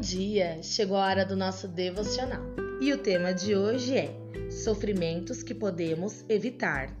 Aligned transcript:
dia! 0.00 0.62
Chegou 0.62 0.96
a 0.96 1.06
hora 1.06 1.24
do 1.26 1.36
nosso 1.36 1.68
devocional. 1.68 2.42
E 2.80 2.94
o 2.94 2.98
tema 2.98 3.34
de 3.34 3.54
hoje 3.54 3.94
é 3.94 4.10
Sofrimentos 4.50 5.42
que 5.42 5.54
podemos 5.54 6.24
evitar. 6.30 6.96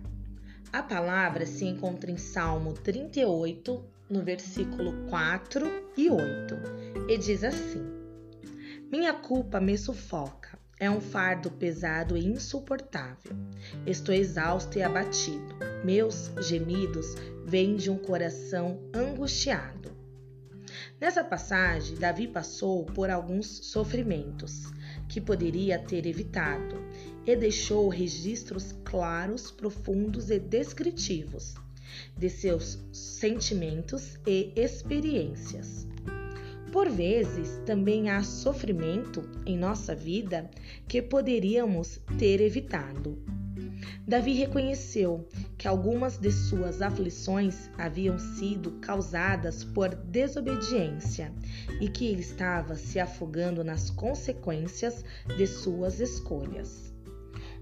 A 0.70 0.82
palavra 0.82 1.46
se 1.46 1.64
encontra 1.64 2.10
em 2.10 2.18
Salmo 2.18 2.74
38, 2.74 3.82
no 4.10 4.22
versículo 4.22 4.92
4 5.08 5.66
e 5.96 6.10
8, 6.10 6.54
e 7.08 7.16
diz 7.16 7.44
assim: 7.44 7.82
Minha 8.92 9.14
culpa 9.14 9.58
me 9.58 9.78
sufoca, 9.78 10.58
é 10.78 10.90
um 10.90 11.00
fardo 11.00 11.50
pesado 11.50 12.14
e 12.14 12.26
insuportável. 12.26 13.32
Estou 13.86 14.14
exausto 14.14 14.78
e 14.78 14.82
abatido. 14.82 15.56
Meus 15.82 16.30
gemidos 16.42 17.14
vêm 17.46 17.76
de 17.76 17.90
um 17.90 17.96
coração 17.96 18.78
angustiado. 18.94 19.95
Nessa 20.98 21.22
passagem, 21.22 21.96
Davi 21.96 22.26
passou 22.26 22.86
por 22.86 23.10
alguns 23.10 23.46
sofrimentos 23.46 24.72
que 25.06 25.20
poderia 25.20 25.78
ter 25.78 26.06
evitado 26.06 26.76
e 27.26 27.36
deixou 27.36 27.88
registros 27.88 28.72
claros, 28.82 29.50
profundos 29.50 30.30
e 30.30 30.38
descritivos 30.38 31.54
de 32.16 32.30
seus 32.30 32.78
sentimentos 32.92 34.18
e 34.26 34.52
experiências. 34.56 35.86
Por 36.72 36.88
vezes, 36.88 37.60
também 37.66 38.08
há 38.08 38.22
sofrimento 38.22 39.22
em 39.44 39.56
nossa 39.56 39.94
vida 39.94 40.50
que 40.88 41.02
poderíamos 41.02 42.00
ter 42.18 42.40
evitado 42.40 43.22
Davi 44.06 44.34
reconheceu 44.34 45.28
que 45.66 45.68
algumas 45.68 46.16
de 46.16 46.30
suas 46.30 46.80
aflições 46.80 47.68
haviam 47.76 48.16
sido 48.20 48.78
causadas 48.80 49.64
por 49.64 49.96
desobediência 49.96 51.32
e 51.80 51.88
que 51.88 52.06
ele 52.06 52.20
estava 52.20 52.76
se 52.76 53.00
afogando 53.00 53.64
nas 53.64 53.90
consequências 53.90 55.04
de 55.36 55.44
suas 55.44 55.98
escolhas. 55.98 56.94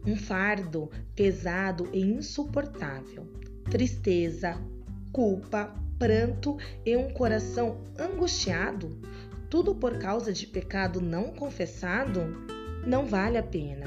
Um 0.07 0.17
fardo 0.17 0.91
pesado 1.17 1.89
e 1.95 2.03
insuportável, 2.03 3.27
tristeza, 3.71 4.61
culpa, 5.11 5.75
pranto 5.99 6.59
e 6.85 6.95
um 6.99 7.09
coração 7.09 7.81
angustiado, 7.99 8.99
tudo 9.49 9.75
por 9.75 9.97
causa 9.97 10.31
de 10.31 10.47
pecado 10.47 11.01
não 11.01 11.33
confessado, 11.33 12.21
não 12.87 13.07
vale 13.07 13.39
a 13.39 13.43
pena. 13.43 13.87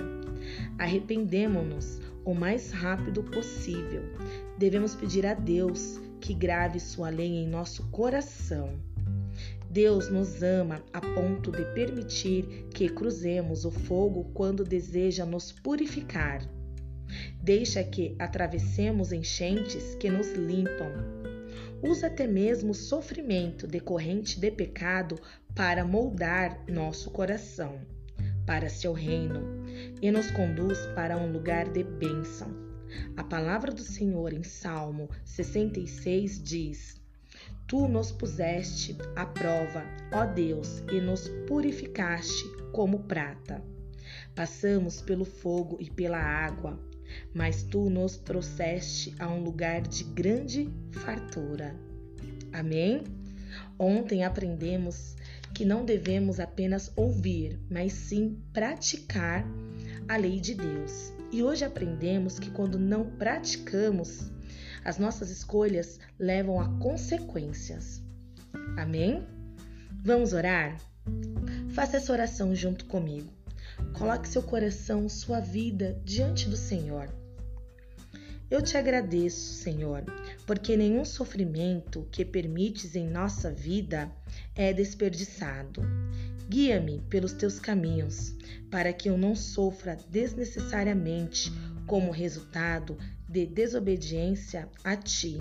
Arrependemo-nos 0.79 1.99
o 2.27 2.35
mais 2.35 2.71
rápido 2.71 3.23
possível. 3.23 4.03
Devemos 4.57 4.93
pedir 4.93 5.25
a 5.25 5.33
Deus 5.33 5.97
que 6.19 6.33
grave 6.33 6.77
sua 6.77 7.09
lei 7.09 7.37
em 7.37 7.47
nosso 7.47 7.89
coração. 7.89 8.77
Deus 9.69 10.09
nos 10.09 10.43
ama 10.43 10.83
a 10.91 10.99
ponto 10.99 11.53
de 11.53 11.63
permitir 11.73 12.67
que 12.73 12.89
cruzemos 12.89 13.63
o 13.63 13.71
fogo 13.71 14.25
quando 14.33 14.65
deseja 14.65 15.25
nos 15.25 15.53
purificar. 15.53 16.41
Deixa 17.41 17.81
que 17.81 18.13
atravessemos 18.19 19.13
enchentes 19.13 19.95
que 19.95 20.09
nos 20.09 20.33
limpam. 20.33 20.91
Usa 21.81 22.07
até 22.07 22.27
mesmo 22.27 22.71
o 22.71 22.75
sofrimento 22.75 23.65
decorrente 23.65 24.37
de 24.37 24.51
pecado 24.51 25.17
para 25.55 25.85
moldar 25.85 26.61
nosso 26.67 27.09
coração 27.09 27.79
para 28.47 28.69
seu 28.69 28.93
reino 28.93 29.41
e 30.01 30.09
nos 30.09 30.31
conduz 30.31 30.79
para 30.95 31.17
um 31.17 31.31
lugar 31.31 31.69
de 31.69 31.83
bênção. 31.83 32.47
A 33.17 33.23
palavra 33.23 33.71
do 33.71 33.81
Senhor 33.81 34.31
em 34.31 34.41
Salmo 34.41 35.09
66 35.25 36.41
diz: 36.41 37.01
Tu 37.67 37.87
nos 37.89 38.11
puseste 38.11 38.97
à 39.15 39.25
prova, 39.25 39.83
ó 40.13 40.25
Deus, 40.25 40.81
e 40.89 41.01
nos 41.01 41.27
purificaste 41.45 42.45
como 42.71 43.03
prata. 43.03 43.61
Passamos 44.33 45.01
pelo 45.01 45.25
fogo 45.25 45.77
e 45.81 45.91
pela 45.91 46.17
água, 46.17 46.79
mas 47.33 47.63
tu 47.63 47.89
nos 47.89 48.15
trouxeste 48.15 49.13
a 49.19 49.27
um 49.27 49.43
lugar 49.43 49.81
de 49.81 50.05
grande 50.05 50.69
fartura. 50.91 51.75
Amém? 52.53 53.03
Ontem 53.77 54.23
aprendemos 54.23 55.15
que 55.53 55.65
não 55.65 55.85
devemos 55.85 56.39
apenas 56.39 56.91
ouvir, 56.95 57.59
mas 57.69 57.93
sim 57.93 58.41
praticar 58.53 59.45
a 60.07 60.17
lei 60.17 60.39
de 60.39 60.53
Deus. 60.53 61.13
E 61.31 61.43
hoje 61.43 61.65
aprendemos 61.65 62.39
que 62.39 62.49
quando 62.51 62.79
não 62.79 63.05
praticamos, 63.17 64.31
as 64.83 64.97
nossas 64.97 65.29
escolhas 65.29 65.99
levam 66.17 66.59
a 66.59 66.69
consequências. 66.79 68.01
Amém? 68.77 69.25
Vamos 70.03 70.33
orar? 70.33 70.77
Faça 71.69 71.97
essa 71.97 72.13
oração 72.13 72.55
junto 72.55 72.85
comigo. 72.85 73.29
Coloque 73.97 74.27
seu 74.27 74.41
coração, 74.41 75.09
sua 75.09 75.39
vida 75.39 75.99
diante 76.05 76.47
do 76.47 76.55
Senhor. 76.55 77.09
Eu 78.49 78.61
te 78.61 78.77
agradeço, 78.77 79.55
Senhor, 79.55 80.05
porque 80.45 80.77
nenhum 80.77 81.03
sofrimento 81.03 82.07
que 82.09 82.23
permites 82.23 82.95
em 82.95 83.05
nossa 83.05 83.51
vida 83.51 84.09
é 84.55 84.71
desperdiçado. 84.71 85.81
Guia-me 86.47 87.01
pelos 87.09 87.33
teus 87.33 87.59
caminhos, 87.59 88.33
para 88.71 88.93
que 88.93 89.09
eu 89.09 89.17
não 89.17 89.35
sofra 89.35 89.97
desnecessariamente 90.09 91.51
como 91.85 92.09
resultado 92.09 92.97
de 93.27 93.45
desobediência 93.45 94.69
a 94.81 94.95
ti. 94.95 95.37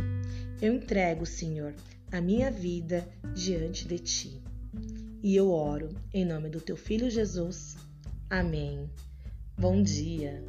Eu 0.61 0.75
entrego, 0.75 1.25
Senhor, 1.25 1.75
a 2.11 2.21
minha 2.21 2.51
vida 2.51 3.09
diante 3.33 3.87
de 3.87 4.01
ti. 4.01 4.43
E 5.23 5.37
eu 5.37 5.51
oro 5.51 5.91
em 6.13 6.25
nome 6.25 6.49
do 6.49 6.61
teu 6.61 6.77
filho 6.77 7.09
Jesus. 7.09 7.77
Amém. 8.29 8.91
Bom 9.57 9.81
dia. 9.81 10.43